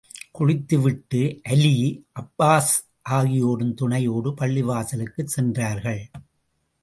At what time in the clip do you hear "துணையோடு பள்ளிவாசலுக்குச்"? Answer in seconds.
3.73-5.33